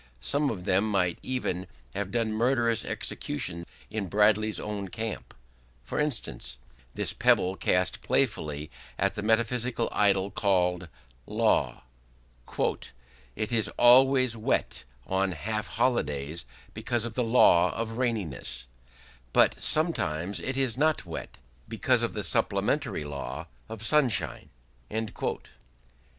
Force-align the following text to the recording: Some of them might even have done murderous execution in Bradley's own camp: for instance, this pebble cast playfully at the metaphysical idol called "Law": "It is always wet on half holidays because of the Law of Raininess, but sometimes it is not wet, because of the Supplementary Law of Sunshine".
Some 0.19 0.49
of 0.49 0.65
them 0.65 0.89
might 0.89 1.19
even 1.21 1.67
have 1.93 2.09
done 2.09 2.33
murderous 2.33 2.83
execution 2.83 3.67
in 3.91 4.07
Bradley's 4.07 4.59
own 4.59 4.87
camp: 4.87 5.31
for 5.83 5.99
instance, 5.99 6.57
this 6.95 7.13
pebble 7.13 7.55
cast 7.55 8.01
playfully 8.01 8.71
at 8.97 9.13
the 9.13 9.21
metaphysical 9.21 9.89
idol 9.91 10.31
called 10.31 10.87
"Law": 11.27 11.83
"It 13.35 13.51
is 13.51 13.69
always 13.77 14.35
wet 14.35 14.85
on 15.05 15.33
half 15.33 15.67
holidays 15.67 16.45
because 16.73 17.05
of 17.05 17.13
the 17.13 17.23
Law 17.23 17.71
of 17.75 17.89
Raininess, 17.97 18.65
but 19.33 19.61
sometimes 19.61 20.39
it 20.39 20.57
is 20.57 20.79
not 20.79 21.05
wet, 21.05 21.37
because 21.67 22.01
of 22.01 22.13
the 22.13 22.23
Supplementary 22.23 23.03
Law 23.03 23.45
of 23.69 23.83
Sunshine". 23.85 24.49